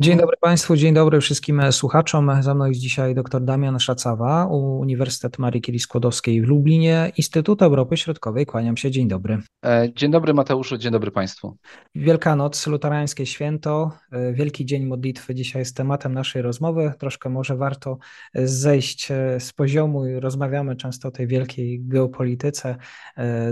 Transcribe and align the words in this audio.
Dzień 0.00 0.18
dobry 0.18 0.36
Państwu, 0.40 0.76
dzień 0.76 0.94
dobry 0.94 1.20
wszystkim 1.20 1.72
słuchaczom. 1.72 2.42
Za 2.42 2.54
mną 2.54 2.64
jest 2.64 2.80
dzisiaj 2.80 3.14
dr 3.14 3.44
Damian 3.44 3.80
Szacawa, 3.80 4.46
Uniwersytet 4.46 5.38
Marii 5.38 5.62
Curie-Skłodowskiej 5.62 6.42
w 6.42 6.48
Lublinie, 6.48 7.12
Instytut 7.16 7.62
Europy 7.62 7.96
Środkowej. 7.96 8.46
Kłaniam 8.46 8.76
się, 8.76 8.90
dzień 8.90 9.08
dobry. 9.08 9.38
E, 9.64 9.92
dzień 9.96 10.10
dobry 10.10 10.34
Mateuszu, 10.34 10.78
dzień 10.78 10.92
dobry 10.92 11.10
Państwu. 11.10 11.56
Wielkanoc, 11.94 12.66
luterańskie 12.66 13.26
święto, 13.26 13.90
e, 14.12 14.32
Wielki 14.32 14.66
Dzień 14.66 14.86
Modlitwy 14.86 15.34
dzisiaj 15.34 15.60
jest 15.60 15.76
tematem 15.76 16.14
naszej 16.14 16.42
rozmowy. 16.42 16.92
Troszkę 16.98 17.28
może 17.30 17.56
warto 17.56 17.98
zejść 18.34 19.10
e, 19.10 19.40
z 19.40 19.52
poziomu 19.52 20.06
i 20.06 20.20
rozmawiamy 20.20 20.76
często 20.76 21.08
o 21.08 21.10
tej 21.10 21.26
wielkiej 21.26 21.80
geopolityce. 21.84 22.76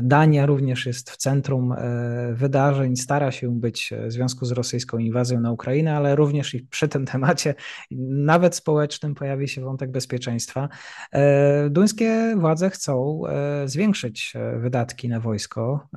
Dania 0.02 0.46
również 0.46 0.86
jest 0.86 1.10
w 1.10 1.16
centrum 1.16 1.74
wydarzeń, 2.32 2.96
stara 2.96 3.30
się 3.30 3.60
być 3.60 3.90
w 4.06 4.12
związku 4.12 4.44
z 4.44 4.52
rosyjską 4.52 4.98
inwazją 4.98 5.40
na 5.40 5.52
Ukrainę, 5.52 5.96
ale 5.96 6.16
również 6.16 6.31
również 6.32 6.54
i 6.54 6.66
przy 6.66 6.88
tym 6.88 7.06
temacie, 7.06 7.54
nawet 8.10 8.54
społecznym, 8.54 9.14
pojawi 9.14 9.48
się 9.48 9.60
wątek 9.60 9.90
bezpieczeństwa. 9.90 10.68
E, 11.12 11.70
duńskie 11.70 12.36
władze 12.36 12.70
chcą 12.70 13.22
e, 13.26 13.68
zwiększyć 13.68 14.32
e, 14.36 14.58
wydatki 14.58 15.08
na 15.08 15.20
wojsko 15.20 15.88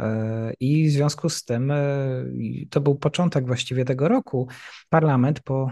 i 0.60 0.88
w 0.88 0.92
związku 0.92 1.30
z 1.30 1.46
tym, 1.46 1.74
to 2.70 2.82
był 2.82 2.96
początek 2.96 3.48
właściwie 3.48 3.86
tego 3.86 4.08
roku, 4.08 4.48
parlament 4.90 5.40
po 5.40 5.72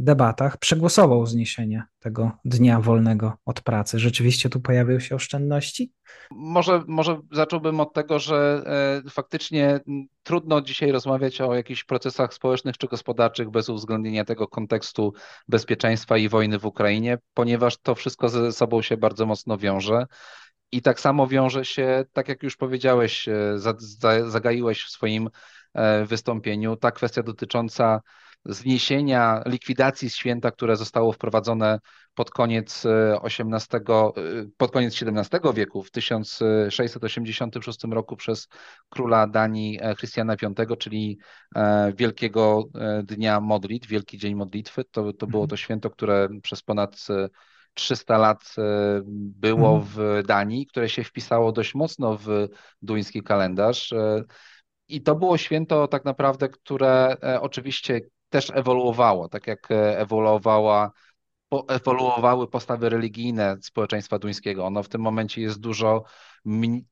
debatach 0.00 0.56
przegłosował 0.56 1.26
zniesienie 1.26 1.82
tego 1.98 2.32
dnia 2.44 2.80
wolnego 2.80 3.32
od 3.44 3.60
pracy. 3.60 3.98
Rzeczywiście 3.98 4.48
tu 4.48 4.60
pojawiły 4.60 5.00
się 5.00 5.14
oszczędności? 5.14 5.92
Może, 6.30 6.82
może 6.86 7.20
zacząłbym 7.32 7.80
od 7.80 7.92
tego, 7.92 8.18
że 8.18 8.62
e, 9.06 9.10
faktycznie 9.10 9.80
trudno 10.22 10.60
dzisiaj 10.60 10.92
rozmawiać 10.92 11.40
o 11.40 11.54
jakichś 11.54 11.84
procesach 11.84 12.34
społecznych 12.34 12.78
czy 12.78 12.86
gospodarczych 12.86 13.50
bez 13.50 13.68
uwzględnienia 13.68 14.24
tego 14.24 14.48
kontekstu 14.48 15.12
bezpieczeństwa 15.48 16.16
i 16.16 16.28
wojny 16.28 16.58
w 16.58 16.66
Ukrainie, 16.66 17.18
ponieważ 17.34 17.76
to 17.76 17.94
wszystko 17.94 18.28
ze 18.28 18.52
sobą 18.52 18.82
się 18.82 18.96
bardzo 18.96 19.26
mocno 19.26 19.58
wiąże. 19.58 20.06
I 20.72 20.82
tak 20.82 21.00
samo 21.00 21.26
wiąże 21.26 21.64
się, 21.64 22.04
tak 22.12 22.28
jak 22.28 22.42
już 22.42 22.56
powiedziałeś, 22.56 23.28
e, 23.28 23.58
zagaiłeś 24.26 24.84
w 24.84 24.90
swoim 24.90 25.30
e, 25.74 26.04
wystąpieniu, 26.04 26.76
ta 26.76 26.90
kwestia 26.90 27.22
dotycząca 27.22 28.00
zniesienia, 28.46 29.42
likwidacji 29.46 30.10
święta, 30.10 30.50
które 30.50 30.76
zostało 30.76 31.12
wprowadzone 31.12 31.78
pod 32.14 32.30
koniec 32.30 32.82
XVIII, 33.22 33.80
e, 33.88 34.40
e, 34.40 34.46
pod 34.56 34.70
koniec 34.70 35.02
XVII 35.02 35.54
wieku, 35.54 35.82
w 35.82 35.90
1686 35.90 37.84
roku 37.84 38.16
przez 38.16 38.48
króla 38.88 39.26
Danii 39.26 39.78
e, 39.82 39.94
Chrystiana 39.94 40.36
V, 40.36 40.76
czyli 40.76 41.18
Wielkiego 41.96 42.64
Dnia 43.04 43.40
Modlitw, 43.40 43.88
Wielki 43.88 44.18
Dzień 44.18 44.34
Modlitwy. 44.34 44.84
To, 44.84 45.12
to 45.12 45.26
było 45.26 45.42
mhm. 45.42 45.48
to 45.48 45.56
święto, 45.56 45.90
które 45.90 46.28
przez 46.42 46.62
ponad 46.62 47.06
300 47.74 48.18
lat 48.18 48.54
było 49.06 49.76
mhm. 49.76 49.84
w 49.84 50.26
Danii, 50.26 50.66
które 50.66 50.88
się 50.88 51.04
wpisało 51.04 51.52
dość 51.52 51.74
mocno 51.74 52.16
w 52.16 52.48
duński 52.82 53.22
kalendarz. 53.22 53.94
I 54.88 55.02
to 55.02 55.14
było 55.14 55.38
święto 55.38 55.88
tak 55.88 56.04
naprawdę, 56.04 56.48
które 56.48 57.16
oczywiście 57.40 58.00
też 58.34 58.50
ewoluowało, 58.54 59.28
tak 59.28 59.46
jak 59.46 59.70
e, 59.70 59.98
ewoluowała 59.98 60.90
ewoluowały 61.68 62.48
postawy 62.48 62.88
religijne 62.88 63.56
społeczeństwa 63.60 64.18
duńskiego. 64.18 64.66
Ono 64.66 64.82
w 64.82 64.88
tym 64.88 65.00
momencie 65.00 65.42
jest 65.42 65.60
dużo, 65.60 66.04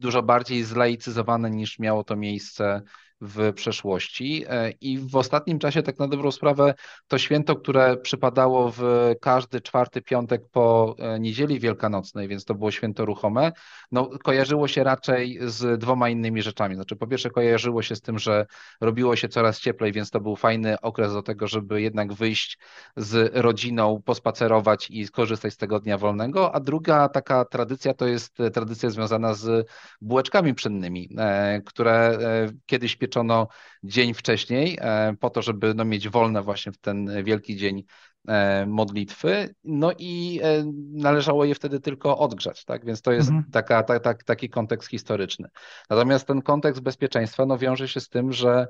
dużo 0.01 0.23
bardziej 0.23 0.65
zlaicyzowane 0.65 1.51
niż 1.51 1.79
miało 1.79 2.05
to 2.05 2.17
miejsce 2.17 2.83
w 3.23 3.53
przeszłości. 3.55 4.45
E, 4.49 4.71
I 4.71 4.99
w 4.99 5.17
ostatnim 5.17 5.59
czasie, 5.59 5.83
tak 5.83 5.99
na 5.99 6.09
dobrą 6.09 6.31
sprawę, 6.31 6.75
to 7.09 7.19
święto, 7.19 7.57
które 7.57 7.97
przypadało 7.97 8.73
w 8.77 8.83
każdy 9.21 9.61
czwarty 9.61 10.03
piątek 10.03 10.43
po 10.51 10.95
e, 10.99 11.21
niedzieli 11.21 11.61
wielkanocnej, 11.61 12.29
więc 12.29 12.45
to 12.45 12.55
było 12.55 12.71
święto 12.71 13.05
ruchome, 13.05 13.53
no, 13.93 14.11
kojarzyło 14.25 14.69
się 14.69 14.85
raczej 14.85 15.39
z 15.43 15.81
dwoma 15.81 16.09
innymi 16.09 16.43
rzeczami. 16.43 16.75
Znaczy, 16.75 16.97
po 16.97 17.07
pierwsze, 17.07 17.31
kojarzyło 17.31 17.83
się 17.83 17.97
z 17.97 18.01
tym, 18.01 18.19
że 18.19 18.47
robiło 18.81 19.17
się 19.17 19.29
coraz 19.29 19.61
cieplej, 19.61 19.93
więc 19.93 20.11
to 20.11 20.21
był 20.21 20.37
fajny 20.37 20.81
okres 20.81 21.13
do 21.13 21.23
tego, 21.23 21.49
żeby 21.49 21.83
jednak 21.83 22.13
wyjść 22.13 22.59
z 22.97 23.33
rodziną, 23.35 24.03
pospacerować 24.05 24.91
i 24.91 25.07
skorzystać 25.07 25.53
z 25.53 25.57
tego 25.57 25.81
dnia 25.81 25.99
wolnego. 25.99 26.55
A 26.55 26.61
druga 26.61 27.09
taka 27.09 27.45
tradycja 27.45 27.95
to 27.95 28.07
jest 28.07 28.39
tradycja 28.53 28.91
związana 28.91 29.35
z 29.35 29.69
bułeczkami 30.01 30.55
pszennymi, 30.55 31.09
e, 31.19 31.61
które 31.61 32.19
kiedyś 32.67 32.97
pieczono 32.97 33.12
pieczono 33.13 33.49
dzień 33.85 34.15
wcześniej, 34.15 34.79
e, 34.81 35.15
po 35.21 35.31
to, 35.31 35.43
żeby 35.43 35.75
no, 35.75 35.85
mieć 35.85 36.09
wolne 36.09 36.43
właśnie 36.43 36.73
w 36.73 36.79
ten 36.79 37.25
wielki 37.25 37.57
dzień 37.57 37.85
e, 38.29 38.67
modlitwy, 38.67 39.55
no 39.65 39.93
i 39.99 40.41
e, 40.43 40.65
należało 40.93 41.45
je 41.45 41.55
wtedy 41.55 41.81
tylko 41.81 42.19
odgrzać, 42.19 42.65
tak? 42.65 42.85
Więc 42.85 43.03
to 43.03 43.13
jest 43.13 43.29
mhm. 43.29 43.51
taka, 43.53 43.83
ta, 43.83 44.01
ta, 44.01 44.15
taki 44.15 44.49
kontekst 44.49 44.89
historyczny. 44.91 45.49
Natomiast 45.91 46.27
ten 46.27 46.43
kontekst 46.43 46.83
bezpieczeństwa 46.83 47.47
no, 47.47 47.59
wiąże 47.59 47.89
się 47.89 48.01
z 48.01 48.09
tym, 48.09 48.33
że 48.33 48.67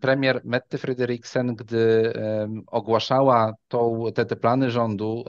premier 0.00 0.40
Mette 0.44 0.78
Frederiksen, 0.78 1.54
gdy 1.54 2.12
ogłaszała 2.66 3.52
tą, 3.68 4.04
te, 4.14 4.26
te 4.26 4.36
plany 4.36 4.70
rządu 4.70 5.24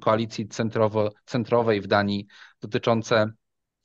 koalicji 0.00 0.48
centrowo, 0.48 1.10
centrowej 1.24 1.80
w 1.80 1.86
Danii 1.86 2.26
dotyczące 2.60 3.26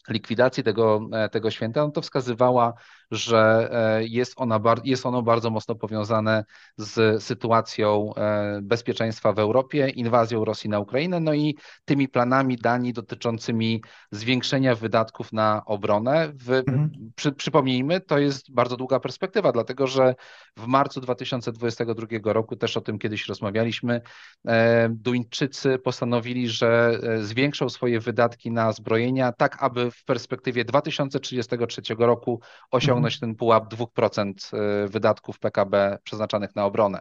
likwidacji 0.10 0.64
tego, 0.64 1.10
tego 1.32 1.52
święta, 1.52 1.82
no 1.82 1.92
to 1.92 2.02
wskazywała 2.02 2.74
że 3.14 3.70
e, 3.72 4.04
jest, 4.04 4.34
ona, 4.36 4.60
jest 4.84 5.06
ono 5.06 5.22
bardzo 5.22 5.50
mocno 5.50 5.76
powiązane 5.76 6.46
z 6.78 7.24
sytuacją 7.24 8.16
e, 8.16 8.60
bezpieczeństwa 8.62 9.34
w 9.34 9.40
Europie, 9.40 9.90
inwazją 9.90 10.46
Rosji 10.46 10.70
na 10.70 10.80
Ukrainę, 10.80 11.20
no 11.20 11.34
i 11.34 11.58
tymi 11.86 12.08
planami 12.08 12.58
Danii 12.58 12.94
dotyczącymi 12.94 13.84
zwiększenia 14.12 14.76
wydatków 14.76 15.34
na 15.34 15.62
obronę. 15.66 16.32
W, 16.36 16.52
mhm. 16.52 16.92
przy, 17.16 17.32
przypomnijmy, 17.32 18.02
to 18.02 18.20
jest 18.20 18.54
bardzo 18.54 18.78
długa 18.78 19.00
perspektywa, 19.00 19.52
dlatego 19.52 19.88
że 19.88 20.16
w 20.58 20.68
marcu 20.68 21.02
2022 21.02 22.08
roku, 22.24 22.56
też 22.56 22.78
o 22.78 22.82
tym 22.82 23.00
kiedyś 23.00 23.28
rozmawialiśmy, 23.28 24.02
e, 24.48 24.90
Duńczycy 24.90 25.80
postanowili, 25.80 26.50
że 26.50 27.00
zwiększą 27.22 27.70
swoje 27.70 28.00
wydatki 28.00 28.52
na 28.52 28.72
zbrojenia, 28.72 29.32
tak 29.32 29.64
aby 29.64 29.92
w 29.92 30.04
perspektywie 30.06 30.66
2033 30.66 31.82
roku 31.98 32.42
osiągnąć 32.72 33.03
osiągnąć 33.08 33.20
ten 33.20 33.36
pułap 33.36 33.74
2% 33.74 34.34
e, 34.34 34.88
wydatków 34.88 35.40
PKB 35.40 35.98
przeznaczanych 36.04 36.56
na 36.56 36.66
obronę. 36.66 37.00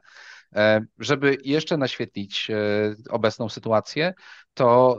E, 0.54 0.84
żeby 0.98 1.38
jeszcze 1.44 1.76
naświetlić 1.76 2.50
e, 2.50 2.54
obecną 3.10 3.48
sytuację, 3.48 4.14
to, 4.54 4.98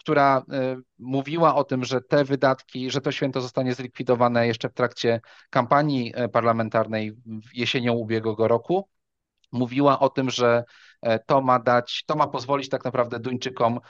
która 0.00 0.42
e, 0.52 0.76
mówiła 0.98 1.54
o 1.54 1.64
tym, 1.64 1.84
że 1.84 2.00
te 2.00 2.24
wydatki, 2.24 2.90
że 2.90 3.00
to 3.00 3.12
święto 3.12 3.40
zostanie 3.40 3.74
zlikwidowane 3.74 4.46
jeszcze 4.46 4.68
w 4.68 4.74
trakcie 4.74 5.20
kampanii 5.50 6.12
e, 6.14 6.28
parlamentarnej 6.28 7.16
jesienią 7.54 7.92
ubiegłego 7.92 8.48
roku. 8.48 8.88
Mówiła 9.52 9.98
o 9.98 10.08
tym, 10.08 10.30
że 10.30 10.64
to 11.26 11.40
ma 11.40 11.58
dać, 11.58 12.04
to 12.06 12.16
ma 12.16 12.26
pozwolić 12.26 12.68
tak 12.68 12.84
naprawdę 12.84 13.20
Duńczykom 13.20 13.80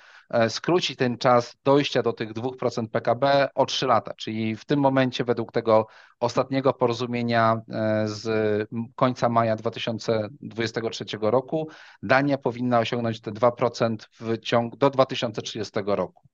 skrócić 0.48 0.96
ten 0.96 1.18
czas 1.18 1.56
dojścia 1.64 2.02
do 2.02 2.12
tych 2.12 2.32
2% 2.32 2.88
PKB 2.88 3.48
o 3.54 3.66
3 3.66 3.86
lata, 3.86 4.14
czyli 4.14 4.56
w 4.56 4.64
tym 4.64 4.80
momencie 4.80 5.24
według 5.24 5.52
tego 5.52 5.86
ostatniego 6.20 6.72
porozumienia 6.72 7.60
z 8.04 8.28
końca 8.94 9.28
maja 9.28 9.56
2023 9.56 11.04
roku 11.20 11.68
Dania 12.02 12.38
powinna 12.38 12.78
osiągnąć 12.78 13.20
te 13.20 13.30
2% 13.30 13.96
w 14.20 14.38
ciągu 14.38 14.76
do 14.76 14.90
2030 14.90 15.72
roku. 15.86 16.29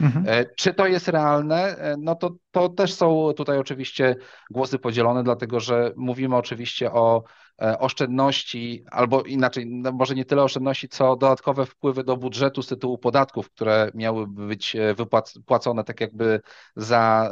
Mhm. 0.00 0.24
E, 0.28 0.44
czy 0.56 0.74
to 0.74 0.86
jest 0.86 1.08
realne? 1.08 1.76
E, 1.76 1.96
no 1.98 2.14
to, 2.14 2.30
to 2.50 2.68
też 2.68 2.94
są 2.94 3.32
tutaj 3.36 3.58
oczywiście 3.58 4.16
głosy 4.50 4.78
podzielone, 4.78 5.22
dlatego 5.22 5.60
że 5.60 5.92
mówimy 5.96 6.36
oczywiście 6.36 6.92
o 6.92 7.22
e, 7.62 7.78
oszczędności, 7.78 8.84
albo 8.90 9.22
inaczej, 9.22 9.66
no 9.66 9.92
może 9.92 10.14
nie 10.14 10.24
tyle 10.24 10.42
oszczędności, 10.42 10.88
co 10.88 11.16
dodatkowe 11.16 11.66
wpływy 11.66 12.04
do 12.04 12.16
budżetu 12.16 12.62
z 12.62 12.66
tytułu 12.66 12.98
podatków, 12.98 13.50
które 13.50 13.90
miałyby 13.94 14.46
być 14.46 14.76
wypłacone 14.96 15.84
tak 15.84 16.00
jakby 16.00 16.40
za, 16.76 17.30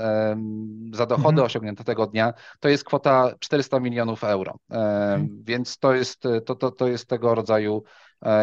za 0.93 1.06
dochody 1.06 1.29
mhm. 1.29 1.47
osiągnięte 1.47 1.85
tego 1.85 2.06
dnia. 2.06 2.35
To 2.61 2.69
jest 2.69 2.85
kwota 2.85 3.35
400 3.38 3.81
milionów 3.81 4.25
euro. 4.25 4.59
Mhm. 4.70 5.43
Więc 5.44 5.79
to 5.79 5.94
jest, 5.94 6.23
to, 6.47 6.55
to, 6.55 6.70
to 6.70 6.88
jest 6.88 7.09
tego 7.09 7.35
rodzaju 7.35 7.82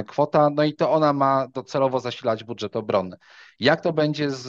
kwota, 0.07 0.49
no 0.49 0.63
i 0.63 0.73
to 0.73 0.91
ona 0.91 1.13
ma 1.13 1.47
docelowo 1.47 1.99
zasilać 1.99 2.43
budżet 2.43 2.75
obronny. 2.75 3.17
Jak 3.59 3.81
to 3.81 3.93
będzie 3.93 4.31
z, 4.31 4.47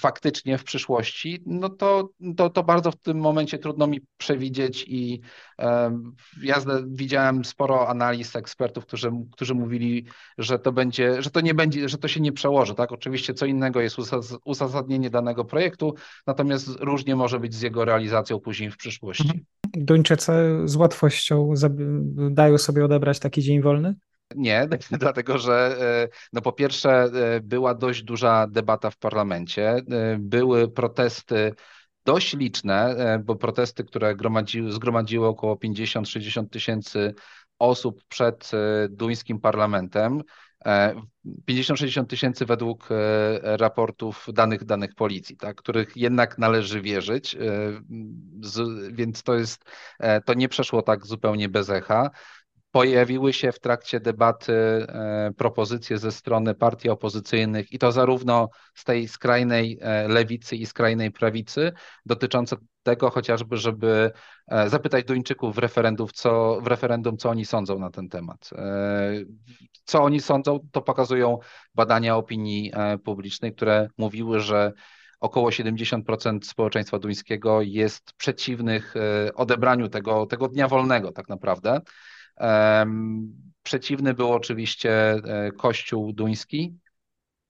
faktycznie 0.00 0.58
w 0.58 0.64
przyszłości, 0.64 1.42
no 1.46 1.68
to, 1.68 2.08
to, 2.36 2.50
to 2.50 2.62
bardzo 2.62 2.90
w 2.90 2.96
tym 2.96 3.18
momencie 3.18 3.58
trudno 3.58 3.86
mi 3.86 4.00
przewidzieć 4.16 4.84
i 4.88 5.20
um, 5.58 6.14
ja 6.42 6.56
widziałem 6.86 7.44
sporo 7.44 7.88
analiz 7.88 8.36
ekspertów, 8.36 8.86
którzy, 8.86 9.10
którzy 9.32 9.54
mówili, 9.54 10.06
że 10.38 10.58
to 10.58 10.72
będzie, 10.72 11.22
że 11.22 11.30
to 11.30 11.40
nie 11.40 11.54
będzie, 11.54 11.88
że 11.88 11.98
to 11.98 12.08
się 12.08 12.20
nie 12.20 12.32
przełoży, 12.32 12.74
tak? 12.74 12.92
Oczywiście 12.92 13.34
co 13.34 13.46
innego 13.46 13.80
jest 13.80 13.96
uzasadnienie 14.44 15.10
danego 15.10 15.44
projektu, 15.44 15.94
natomiast 16.26 16.68
różnie 16.80 17.16
może 17.16 17.40
być 17.40 17.54
z 17.54 17.62
jego 17.62 17.84
realizacją 17.84 18.40
później 18.40 18.70
w 18.70 18.76
przyszłości. 18.76 19.22
Mhm. 19.22 19.44
Duńczycy 19.76 20.32
z 20.64 20.76
łatwością 20.76 21.54
dają 22.30 22.58
sobie 22.58 22.84
odebrać 22.84 23.18
taki 23.18 23.42
dzień 23.42 23.62
wolny? 23.62 23.94
Nie, 24.36 24.68
dlatego 25.00 25.38
że 25.38 25.76
e, 25.80 26.08
no 26.32 26.40
po 26.40 26.52
pierwsze 26.52 26.90
e, 26.90 27.40
była 27.40 27.74
dość 27.74 28.02
duża 28.02 28.46
debata 28.46 28.90
w 28.90 28.98
parlamencie, 28.98 29.70
e, 29.70 29.82
były 30.18 30.68
protesty 30.68 31.54
dość 32.04 32.36
liczne, 32.36 32.96
bo 33.24 33.36
protesty, 33.36 33.84
które 33.84 34.16
gromadziły, 34.16 34.72
zgromadziły 34.72 35.26
około 35.26 35.54
50-60 35.54 36.48
tysięcy 36.48 37.14
osób 37.58 38.02
przed 38.08 38.50
duńskim 38.90 39.40
parlamentem. 39.40 40.22
50-60 41.50 42.06
tysięcy 42.06 42.46
według 42.46 42.88
raportów 43.42 44.26
danych 44.32 44.64
danych 44.64 44.94
policji, 44.94 45.36
tak, 45.36 45.56
których 45.56 45.96
jednak 45.96 46.38
należy 46.38 46.82
wierzyć, 46.82 47.36
więc 48.92 49.22
to 49.22 49.34
jest, 49.34 49.64
to 50.24 50.34
nie 50.34 50.48
przeszło 50.48 50.82
tak 50.82 51.06
zupełnie 51.06 51.48
bez 51.48 51.70
echa 51.70 52.10
pojawiły 52.70 53.32
się 53.32 53.52
w 53.52 53.60
trakcie 53.60 54.00
debaty 54.00 54.52
e, 54.52 55.30
propozycje 55.36 55.98
ze 55.98 56.12
strony 56.12 56.54
partii 56.54 56.88
opozycyjnych 56.88 57.72
i 57.72 57.78
to 57.78 57.92
zarówno 57.92 58.48
z 58.74 58.84
tej 58.84 59.08
skrajnej 59.08 59.78
e, 59.80 60.08
lewicy 60.08 60.56
i 60.56 60.66
skrajnej 60.66 61.10
prawicy 61.10 61.72
dotyczące 62.06 62.56
tego 62.82 63.10
chociażby, 63.10 63.56
żeby 63.56 64.10
e, 64.48 64.68
zapytać 64.68 65.04
Duńczyków 65.04 65.54
w, 65.54 65.58
referendum, 65.58 66.08
co, 66.14 66.60
w 66.60 66.66
referendum, 66.66 67.16
co 67.16 67.30
oni 67.30 67.44
sądzą 67.44 67.78
na 67.78 67.90
ten 67.90 68.08
temat. 68.08 68.50
Co 69.84 70.02
oni 70.02 70.20
sądzą, 70.20 70.58
to 70.72 70.82
pokazują 70.82 71.38
badania 71.74 72.16
opinii 72.16 72.72
publicznej, 73.04 73.54
które 73.54 73.88
mówiły, 73.98 74.40
że 74.40 74.72
około 75.20 75.50
70% 75.50 76.38
społeczeństwa 76.42 76.98
duńskiego 76.98 77.62
jest 77.62 78.12
przeciwnych 78.12 78.94
odebraniu 79.34 79.88
tego, 79.88 80.26
tego 80.26 80.48
dnia 80.48 80.68
wolnego 80.68 81.12
tak 81.12 81.28
naprawdę. 81.28 81.80
Przeciwny 83.62 84.14
był 84.14 84.32
oczywiście 84.32 84.90
e, 85.10 85.52
Kościół 85.52 86.12
duński. 86.12 86.78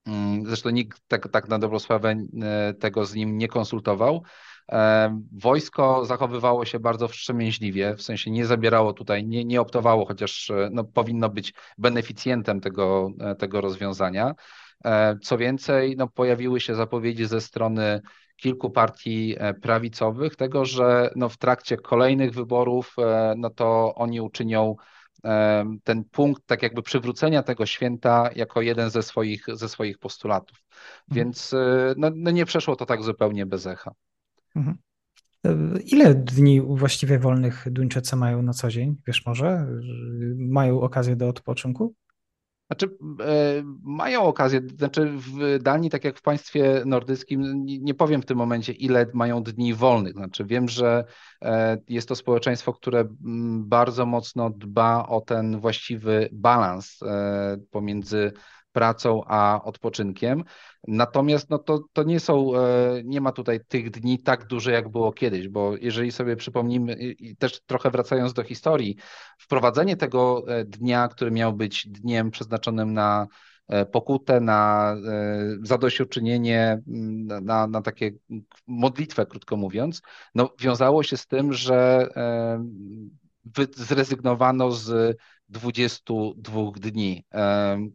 Mm, 0.06 0.46
zresztą 0.46 0.70
nikt 0.70 1.02
tak, 1.08 1.28
tak 1.28 1.48
na 1.48 1.58
dobrą 1.58 1.78
sprawę 1.78 2.14
e, 2.42 2.74
tego 2.74 3.04
z 3.04 3.14
nim 3.14 3.38
nie 3.38 3.48
konsultował. 3.48 4.22
Wojsko 5.32 6.04
zachowywało 6.04 6.64
się 6.64 6.80
bardzo 6.80 7.08
wstrzemięźliwie, 7.08 7.96
w 7.96 8.02
sensie 8.02 8.30
nie 8.30 8.46
zabierało 8.46 8.92
tutaj, 8.92 9.26
nie, 9.26 9.44
nie 9.44 9.60
optowało, 9.60 10.06
chociaż 10.06 10.50
e, 10.50 10.68
no, 10.72 10.84
powinno 10.84 11.28
być 11.28 11.54
beneficjentem 11.78 12.60
tego, 12.60 13.10
tego 13.38 13.60
rozwiązania. 13.60 14.34
Co 15.22 15.38
więcej, 15.38 15.96
no, 15.96 16.08
pojawiły 16.08 16.60
się 16.60 16.74
zapowiedzi 16.74 17.26
ze 17.26 17.40
strony 17.40 18.00
kilku 18.38 18.70
partii 18.70 19.34
e, 19.38 19.54
prawicowych, 19.54 20.36
tego, 20.36 20.64
że 20.64 21.10
no 21.16 21.28
w 21.28 21.36
trakcie 21.36 21.76
kolejnych 21.76 22.32
wyborów 22.32 22.94
e, 22.98 23.34
no 23.36 23.50
to 23.50 23.94
oni 23.94 24.20
uczynią 24.20 24.76
e, 25.24 25.64
ten 25.84 26.04
punkt 26.04 26.46
tak 26.46 26.62
jakby 26.62 26.82
przywrócenia 26.82 27.42
tego 27.42 27.66
święta 27.66 28.30
jako 28.36 28.62
jeden 28.62 28.90
ze 28.90 29.02
swoich, 29.02 29.46
ze 29.52 29.68
swoich 29.68 29.98
postulatów. 29.98 30.58
Mhm. 30.68 31.10
Więc 31.10 31.54
no, 31.96 32.10
no 32.14 32.30
nie 32.30 32.44
przeszło 32.46 32.76
to 32.76 32.86
tak 32.86 33.02
zupełnie 33.02 33.46
bez 33.46 33.66
echa. 33.66 33.92
Mhm. 34.56 34.78
Ile 35.84 36.14
dni 36.14 36.60
właściwie 36.60 37.18
wolnych 37.18 37.66
Duńczycy 37.70 38.16
mają 38.16 38.42
na 38.42 38.52
co 38.52 38.68
dzień? 38.68 38.96
Wiesz 39.06 39.26
może? 39.26 39.66
Mają 40.36 40.80
okazję 40.80 41.16
do 41.16 41.28
odpoczynku? 41.28 41.94
Znaczy, 42.68 42.96
e, 43.20 43.62
mają 43.82 44.22
okazję, 44.22 44.60
znaczy 44.78 45.12
w 45.16 45.58
Danii, 45.62 45.90
tak 45.90 46.04
jak 46.04 46.18
w 46.18 46.22
państwie 46.22 46.82
nordyckim, 46.86 47.64
nie, 47.64 47.94
powiem 47.94 48.22
w 48.22 48.26
tym 48.26 48.38
momencie, 48.38 48.72
ile 48.72 49.06
mają 49.14 49.42
dni 49.42 49.74
wolnych. 49.74 50.12
Znaczy, 50.12 50.44
wiem, 50.44 50.68
że 50.68 51.04
e, 51.42 51.78
jest 51.88 52.08
to 52.08 52.14
społeczeństwo, 52.14 52.72
które 52.72 53.04
bardzo 53.58 54.06
mocno 54.06 54.50
dba 54.50 55.06
o 55.06 55.20
ten 55.20 55.60
właściwy 55.60 56.28
balans 56.32 57.02
e, 57.02 57.56
pomiędzy 57.70 58.32
pracą 58.78 59.22
a 59.26 59.60
odpoczynkiem. 59.64 60.44
Natomiast 60.88 61.50
no 61.50 61.58
to, 61.58 61.80
to 61.92 62.02
nie 62.02 62.20
są, 62.20 62.56
e, 62.56 62.60
nie 63.04 63.20
ma 63.20 63.32
tutaj 63.32 63.60
tych 63.68 63.90
dni 63.90 64.22
tak 64.22 64.46
dużo, 64.46 64.70
jak 64.70 64.88
było 64.88 65.12
kiedyś, 65.12 65.48
bo 65.48 65.76
jeżeli 65.76 66.12
sobie 66.12 66.36
przypomnimy, 66.36 66.94
i 66.94 67.36
też 67.36 67.60
trochę 67.60 67.90
wracając 67.90 68.32
do 68.32 68.42
historii, 68.42 68.96
wprowadzenie 69.38 69.96
tego 69.96 70.44
e, 70.48 70.64
dnia, 70.64 71.08
który 71.08 71.30
miał 71.30 71.52
być 71.52 71.88
dniem 71.88 72.30
przeznaczonym 72.30 72.92
na 72.92 73.26
e, 73.68 73.86
pokutę, 73.86 74.40
na 74.40 74.94
zadośćuczynienie, 75.62 76.82
na, 77.42 77.66
na 77.66 77.82
takie 77.82 78.10
modlitwę, 78.66 79.26
krótko 79.26 79.56
mówiąc, 79.56 80.02
no, 80.34 80.50
wiązało 80.60 81.02
się 81.02 81.16
z 81.16 81.26
tym, 81.26 81.52
że 81.52 82.08
zrezygnowano 83.76 84.72
z 84.72 85.18
22 85.48 86.70
dni, 86.76 87.24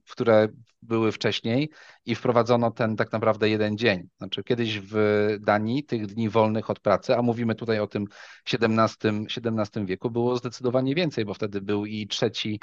które 0.09 0.47
były 0.81 1.11
wcześniej 1.11 1.69
i 2.05 2.15
wprowadzono 2.15 2.71
ten 2.71 2.95
tak 2.95 3.11
naprawdę 3.11 3.49
jeden 3.49 3.77
dzień. 3.77 4.09
Znaczy 4.17 4.43
kiedyś 4.43 4.79
w 4.79 4.95
Danii 5.41 5.83
tych 5.83 6.07
dni 6.07 6.29
wolnych 6.29 6.69
od 6.69 6.79
pracy, 6.79 7.15
a 7.15 7.21
mówimy 7.21 7.55
tutaj 7.55 7.79
o 7.79 7.87
tym 7.87 8.05
XVII, 8.53 9.25
XVII 9.37 9.85
wieku, 9.85 10.11
było 10.11 10.37
zdecydowanie 10.37 10.95
więcej, 10.95 11.25
bo 11.25 11.33
wtedy 11.33 11.61
był 11.61 11.85
i 11.85 12.07
trzeci 12.07 12.59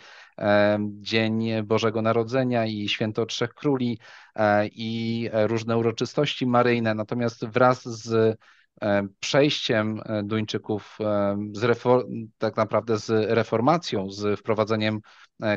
dzień 0.86 1.62
Bożego 1.64 2.02
Narodzenia 2.02 2.66
i 2.66 2.88
Święto 2.88 3.26
Trzech 3.26 3.54
Króli 3.54 3.98
e, 4.34 4.66
i 4.66 5.28
różne 5.32 5.78
uroczystości 5.78 6.46
maryjne. 6.46 6.94
Natomiast 6.94 7.46
wraz 7.46 7.84
z 7.84 8.38
przejściem 9.20 10.02
e, 10.04 10.22
Duńczyków 10.22 10.98
e, 11.00 11.36
tak 12.38 12.56
naprawdę 12.56 12.98
z 12.98 13.10
reformacją, 13.30 14.10
z 14.10 14.40
wprowadzeniem 14.40 15.00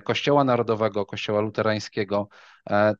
Kościoła 0.03 0.43
Narodowego, 0.43 1.05
Kościoła 1.05 1.41
Luterańskiego, 1.41 2.27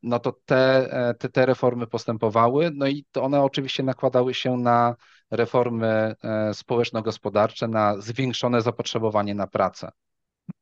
no 0.03 0.20
to 0.20 0.39
te, 0.46 1.15
te, 1.20 1.30
te 1.30 1.46
reformy 1.46 1.88
postępowały, 1.88 2.72
no 2.74 2.88
i 2.88 3.06
to 3.12 3.24
one 3.24 3.42
oczywiście 3.42 3.84
nakładały 3.84 4.34
się 4.34 4.58
na 4.58 4.96
reformy 5.32 6.15
społeczno-gospodarcze, 6.53 7.68
na 7.68 8.01
zwiększone 8.01 8.62
zapotrzebowanie 8.62 9.36
na 9.36 9.48
pracę. 9.48 9.92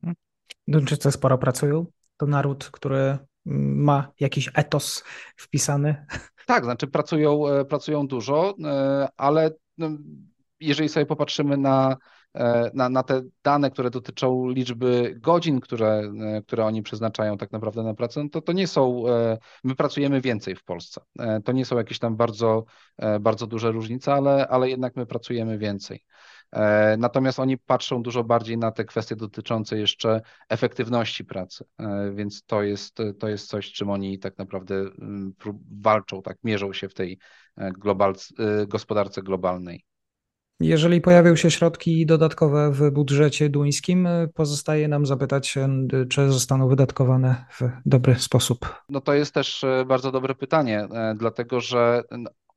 Mhm. 0.03 0.15
Duńczycy 0.68 1.12
sporo 1.12 1.38
pracują. 1.38 1.86
To 2.18 2.25
naród, 2.25 2.70
który 2.72 3.18
ma 3.46 4.12
jakiś 4.20 4.50
etos 4.53 5.03
wpisany. 5.36 6.06
Tak, 6.46 6.64
znaczy 6.64 6.88
pracują, 6.88 7.48
e, 7.48 7.66
pracują 7.66 8.08
dużo, 8.08 8.54
e, 8.66 9.08
ale 9.18 9.52
no, 9.78 9.90
jeżeli 10.60 10.90
sobie 10.90 11.06
popatrzymy 11.06 11.58
na, 11.58 11.98
na, 12.74 12.90
na 12.90 13.04
te 13.04 13.22
dane, 13.44 13.72
które 13.72 13.90
dotyczą 13.90 14.50
liczby 14.50 15.16
godzin, 15.22 15.60
które, 15.60 16.12
które 16.48 16.66
oni 16.66 16.84
przeznaczają 16.84 17.38
tak 17.38 17.52
naprawdę 17.52 17.84
na 17.84 17.94
pracę, 17.94 18.24
no 18.24 18.30
to 18.30 18.42
to 18.42 18.54
nie 18.54 18.68
są, 18.68 19.04
my 19.64 19.76
pracujemy 19.76 20.22
więcej 20.22 20.56
w 20.56 20.64
Polsce. 20.64 21.02
To 21.46 21.52
nie 21.52 21.66
są 21.66 21.78
jakieś 21.78 22.00
tam 22.00 22.16
bardzo, 22.16 22.66
bardzo 23.20 23.48
duże 23.48 23.72
różnice, 23.72 24.14
ale, 24.14 24.48
ale 24.48 24.70
jednak 24.70 24.96
my 24.96 25.06
pracujemy 25.06 25.58
więcej. 25.58 26.04
E, 26.52 26.98
natomiast 26.98 27.40
oni 27.40 27.58
patrzą 27.58 28.04
dużo 28.04 28.24
bardziej 28.24 28.58
na 28.58 28.72
te 28.72 28.86
kwestie 28.86 29.16
dotyczące 29.16 29.78
jeszcze 29.78 30.22
efektywności 30.50 31.26
pracy, 31.26 31.66
e, 31.80 32.12
więc 32.16 32.44
to 32.46 32.64
jest, 32.64 32.98
to 33.20 33.28
jest 33.28 33.48
coś, 33.48 33.72
czym 33.72 33.90
oni 33.90 34.20
tak 34.20 34.38
naprawdę 34.38 34.76
mm, 34.76 35.34
walczą, 35.82 36.22
tak 36.22 36.38
mierzą 36.44 36.74
się 36.74 36.90
w 36.90 36.94
tej 36.94 37.20
e, 37.58 37.72
global, 37.72 38.16
gospodarce 38.68 39.22
globalnej. 39.22 39.86
Jeżeli 40.62 41.01
pojawią 41.01 41.36
się 41.36 41.51
środki 41.51 42.06
dodatkowe 42.06 42.72
w 42.72 42.91
budżecie 42.91 43.50
duńskim, 43.50 44.08
pozostaje 44.34 44.88
nam 44.88 45.06
zapytać, 45.06 45.58
czy 46.10 46.32
zostaną 46.32 46.68
wydatkowane 46.68 47.46
w 47.51 47.62
dobry 47.86 48.15
sposób. 48.15 48.75
No 48.89 49.01
to 49.01 49.13
jest 49.13 49.34
też 49.34 49.65
bardzo 49.88 50.12
dobre 50.12 50.36
pytanie, 50.36 50.88
dlatego 51.15 51.62
że 51.62 52.03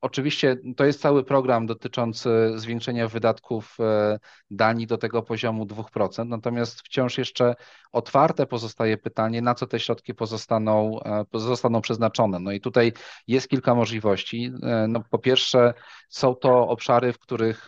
Oczywiście 0.05 0.57
to 0.77 0.85
jest 0.85 1.01
cały 1.01 1.23
program 1.23 1.65
dotyczący 1.65 2.29
zwiększenia 2.55 3.07
wydatków 3.07 3.77
e, 3.79 4.19
Danii 4.51 4.87
do 4.87 4.97
tego 4.97 5.23
poziomu 5.23 5.65
2%, 5.65 6.27
natomiast 6.27 6.79
wciąż 6.81 7.17
jeszcze 7.17 7.55
otwarte 7.91 8.45
pozostaje 8.45 8.97
pytanie, 8.97 9.41
na 9.41 9.55
co 9.55 9.67
te 9.67 9.79
środki 9.79 10.13
pozostaną, 10.13 10.99
e, 11.01 11.81
przeznaczone. 11.81 12.39
No 12.39 12.51
i 12.51 12.61
tutaj 12.61 12.93
jest 13.27 13.49
kilka 13.49 13.75
możliwości. 13.75 14.51
E, 14.63 14.87
no, 14.87 15.03
po 15.09 15.19
pierwsze, 15.19 15.73
są 16.09 16.35
to 16.35 16.67
obszary, 16.67 17.13
w 17.13 17.19
których 17.19 17.67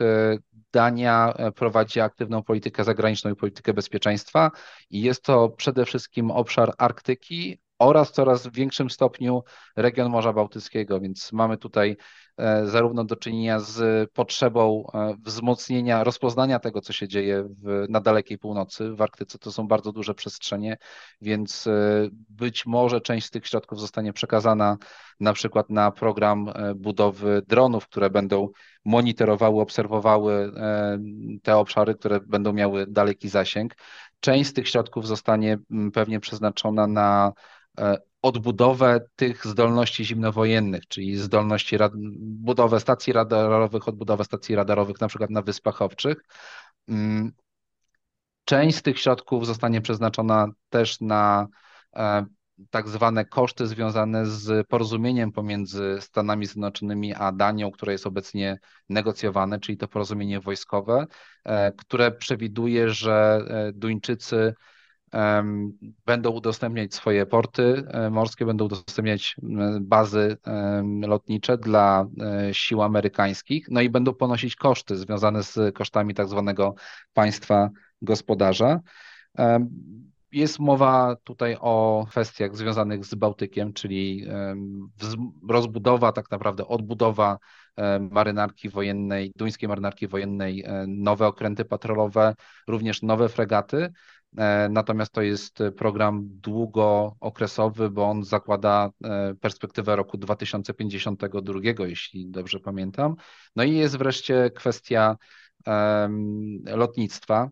Dania 0.73 1.33
prowadzi 1.55 1.99
aktywną 1.99 2.43
politykę 2.43 2.83
zagraniczną 2.83 3.31
i 3.31 3.35
politykę 3.35 3.73
bezpieczeństwa 3.73 4.51
i 4.89 5.01
jest 5.01 5.23
to 5.23 5.49
przede 5.49 5.85
wszystkim 5.85 6.31
obszar 6.31 6.73
Arktyki 6.77 7.57
oraz 7.79 8.09
w 8.09 8.11
coraz 8.11 8.47
większym 8.47 8.89
stopniu 8.89 9.43
region 9.75 10.11
Morza 10.11 10.33
Bałtyckiego, 10.33 10.99
więc 10.99 11.33
mamy 11.33 11.57
tutaj 11.57 11.97
zarówno 12.65 13.03
do 13.03 13.15
czynienia 13.15 13.59
z 13.59 14.09
potrzebą 14.11 14.87
e, 14.93 15.15
wzmocnienia, 15.19 16.03
rozpoznania 16.03 16.59
tego, 16.59 16.81
co 16.81 16.93
się 16.93 17.07
dzieje 17.07 17.43
w, 17.43 17.85
na 17.89 18.01
dalekiej 18.01 18.37
północy. 18.37 18.93
W 18.93 19.01
Arktyce 19.01 19.39
to 19.39 19.51
są 19.51 19.67
bardzo 19.67 19.91
duże 19.91 20.13
przestrzenie, 20.13 20.77
więc 21.21 21.67
e, 21.67 21.71
być 22.29 22.65
może 22.65 23.01
część 23.01 23.27
z 23.27 23.31
tych 23.31 23.47
środków 23.47 23.79
zostanie 23.79 24.13
przekazana 24.13 24.77
na 25.19 25.33
przykład 25.33 25.69
na 25.69 25.91
program 25.91 26.53
budowy 26.75 27.41
dronów, 27.47 27.87
które 27.87 28.09
będą 28.09 28.49
monitorowały, 28.85 29.61
obserwowały 29.61 30.51
te 31.43 31.57
obszary, 31.57 31.95
które 31.95 32.19
będą 32.19 32.53
miały 32.53 32.87
daleki 32.87 33.29
zasięg. 33.29 33.75
Część 34.19 34.49
z 34.49 34.53
tych 34.53 34.67
środków 34.67 35.07
zostanie 35.07 35.57
pewnie 35.93 36.19
przeznaczona 36.19 36.87
na 36.87 37.33
E, 37.79 37.97
odbudowę 38.27 38.99
tych 39.15 39.47
zdolności 39.47 40.05
zimnowojennych, 40.05 40.87
czyli 40.87 41.17
zdolności, 41.17 41.77
budowę 42.19 42.79
stacji 42.79 43.13
radarowych, 43.13 43.87
odbudowę 43.87 44.23
stacji 44.23 44.55
radarowych 44.55 45.01
na 45.01 45.07
przykład 45.07 45.29
na 45.29 45.41
Wyspach 45.41 45.81
Owczych. 45.81 46.17
Mm, 46.87 47.31
część 48.45 48.77
z 48.77 48.81
tych 48.81 48.99
środków 48.99 49.45
zostanie 49.45 49.81
przeznaczona 49.81 50.47
też 50.69 51.01
na 51.01 51.47
e, 51.95 52.25
tak 52.69 52.89
zwane 52.89 53.25
koszty 53.25 53.67
związane 53.67 54.25
z 54.25 54.67
porozumieniem 54.67 55.31
pomiędzy 55.31 55.97
Stanami 55.99 56.45
Zjednoczonymi 56.45 57.13
a 57.13 57.31
Danią, 57.31 57.71
które 57.71 57.91
jest 57.91 58.07
obecnie 58.07 58.59
negocjowane, 58.89 59.59
czyli 59.59 59.77
to 59.77 59.87
porozumienie 59.87 60.39
wojskowe, 60.39 61.05
e, 61.43 61.71
które 61.71 62.11
przewiduje, 62.11 62.89
że 62.89 63.41
Duńczycy 63.73 64.53
będą 66.05 66.31
udostępniać 66.31 66.93
swoje 66.93 67.25
porty 67.25 67.83
e, 67.87 68.09
morskie, 68.09 68.45
będą 68.45 68.65
udostępniać 68.65 69.35
bazy 69.81 70.37
lotnicze 71.01 71.57
dla 71.57 72.07
e, 72.21 72.53
sił 72.53 72.81
amerykańskich, 72.81 73.67
no 73.69 73.81
i 73.81 73.89
będą 73.89 74.13
ponosić 74.13 74.55
koszty 74.55 74.95
związane 74.95 75.43
z 75.43 75.75
kosztami 75.75 76.13
tak 76.13 76.27
zwanego 76.27 76.75
państwa 77.13 77.69
gospodarza. 78.01 78.79
Jest 80.31 80.59
mowa 80.59 81.15
tutaj 81.23 81.57
o 81.59 82.05
kwestiach 82.09 82.55
związanych 82.55 83.05
z 83.05 83.15
Bałtykiem, 83.15 83.73
czyli 83.73 84.25
rozbudowa, 85.49 86.11
tak 86.11 86.31
naprawdę 86.31 86.67
odbudowa 86.67 87.37
marynarki 88.11 88.69
wojennej, 88.69 89.31
duńskiej 89.35 89.69
marynarki 89.69 90.07
wojennej, 90.07 90.63
e, 90.65 90.85
nowe 90.87 91.27
okręty 91.27 91.65
patrolowe, 91.65 92.35
również 92.67 93.01
nowe 93.01 93.29
fregaty. 93.29 93.89
E, 94.37 94.69
natomiast 94.69 95.11
to 95.11 95.21
jest 95.21 95.59
program 95.77 96.21
długookresowy, 96.23 97.89
bo 97.89 98.05
on 98.05 98.23
zakłada 98.23 98.89
e, 99.03 99.35
perspektywę 99.35 99.95
roku 99.95 100.17
2052, 100.17 101.59
jeśli 101.87 102.29
dobrze 102.29 102.59
pamiętam. 102.59 103.15
No 103.55 103.63
i 103.63 103.75
jest 103.75 103.97
wreszcie 103.97 104.51
kwestia 104.55 105.17
lotnictwa. 106.65 107.49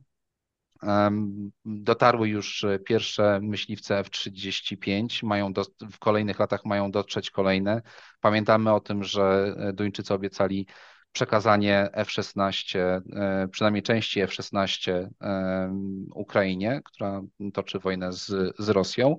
Dotarły 1.65 2.29
już 2.29 2.65
pierwsze 2.85 3.39
myśliwce 3.43 3.99
F-35, 3.99 5.25
mają 5.25 5.53
do, 5.53 5.63
w 5.91 5.99
kolejnych 5.99 6.39
latach 6.39 6.65
mają 6.65 6.91
dotrzeć 6.91 7.31
kolejne. 7.31 7.81
Pamiętamy 8.21 8.73
o 8.73 8.79
tym, 8.79 9.03
że 9.03 9.55
Duńczycy 9.73 10.13
obiecali 10.13 10.67
przekazanie 11.15 11.89
F-16, 11.93 12.79
e, 12.79 13.47
przynajmniej 13.51 13.83
części 13.83 14.21
F-16 14.21 14.91
e, 15.21 15.75
Ukrainie, 16.15 16.81
która 16.85 17.21
toczy 17.53 17.79
wojnę 17.79 18.13
z, 18.13 18.55
z 18.59 18.69
Rosją. 18.69 19.17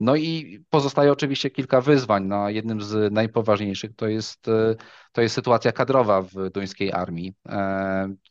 No 0.00 0.16
i 0.16 0.60
pozostaje 0.70 1.12
oczywiście 1.12 1.50
kilka 1.50 1.80
wyzwań. 1.80 2.24
No, 2.24 2.48
jednym 2.48 2.82
z 2.82 3.12
najpoważniejszych 3.12 3.96
to 3.96 4.08
jest, 4.08 4.48
e, 4.48 4.74
to 5.12 5.22
jest 5.22 5.34
sytuacja 5.34 5.72
kadrowa 5.72 6.22
w 6.22 6.50
duńskiej 6.50 6.92
armii, 6.92 7.34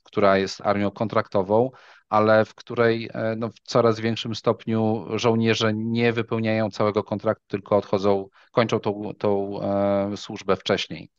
która 0.04 0.38
jest 0.38 0.62
armią 0.62 0.92
kontraktową, 0.92 1.72
ale 2.10 2.46
w 2.46 2.56
której 2.56 3.10
no, 3.38 3.50
w 3.50 3.60
coraz 3.60 4.00
większym 4.00 4.36
stopniu 4.36 5.06
żołnierze 5.16 5.74
nie 5.74 6.14
wypełniają 6.14 6.70
całego 6.70 7.04
kontraktu, 7.04 7.46
tylko 7.48 7.78
odchodzą, 7.78 8.30
kończą 8.52 8.80
tą, 8.80 9.12
tą 9.18 9.60
służbę 10.16 10.56
wcześniej. 10.56 11.10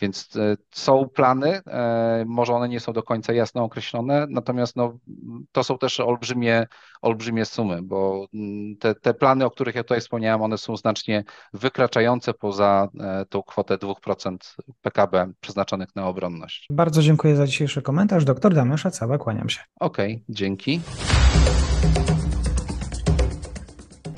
Więc 0.00 0.36
e, 0.36 0.56
są 0.70 1.08
plany, 1.08 1.60
e, 1.66 2.24
może 2.26 2.52
one 2.52 2.68
nie 2.68 2.80
są 2.80 2.92
do 2.92 3.02
końca 3.02 3.32
jasno 3.32 3.64
określone, 3.64 4.26
natomiast 4.30 4.76
no, 4.76 4.98
to 5.52 5.64
są 5.64 5.78
też 5.78 6.00
olbrzymie, 6.00 6.66
olbrzymie 7.02 7.44
sumy, 7.44 7.82
bo 7.82 8.26
mm, 8.34 8.76
te, 8.76 8.94
te 8.94 9.14
plany, 9.14 9.44
o 9.44 9.50
których 9.50 9.74
ja 9.74 9.82
tutaj 9.82 10.00
wspomniałem, 10.00 10.42
one 10.42 10.58
są 10.58 10.76
znacznie 10.76 11.24
wykraczające 11.52 12.34
poza 12.34 12.88
e, 13.00 13.24
tą 13.28 13.42
kwotę 13.42 13.76
2% 13.76 14.36
PKB 14.82 15.32
przeznaczonych 15.40 15.96
na 15.96 16.06
obronność. 16.06 16.66
Bardzo 16.70 17.02
dziękuję 17.02 17.36
za 17.36 17.46
dzisiejszy 17.46 17.82
komentarz. 17.82 18.24
Doktor 18.24 18.54
Damian 18.54 18.78
Szacawa, 18.78 19.18
kłaniam 19.18 19.48
się. 19.48 19.60
Okej, 19.80 20.12
okay, 20.12 20.24
dzięki. 20.28 20.80